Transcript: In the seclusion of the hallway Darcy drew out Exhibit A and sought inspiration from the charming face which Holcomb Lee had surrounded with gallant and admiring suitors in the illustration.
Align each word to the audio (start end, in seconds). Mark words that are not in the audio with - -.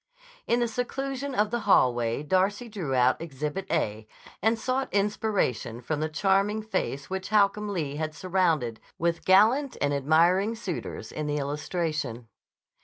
In 0.47 0.61
the 0.61 0.67
seclusion 0.67 1.35
of 1.35 1.51
the 1.51 1.59
hallway 1.69 2.23
Darcy 2.23 2.67
drew 2.67 2.95
out 2.95 3.21
Exhibit 3.21 3.67
A 3.71 4.07
and 4.41 4.57
sought 4.57 4.91
inspiration 4.91 5.79
from 5.79 5.99
the 5.99 6.09
charming 6.09 6.63
face 6.63 7.07
which 7.11 7.29
Holcomb 7.29 7.69
Lee 7.69 7.97
had 7.97 8.15
surrounded 8.15 8.79
with 8.97 9.25
gallant 9.25 9.77
and 9.79 9.93
admiring 9.93 10.55
suitors 10.55 11.11
in 11.11 11.27
the 11.27 11.37
illustration. 11.37 12.27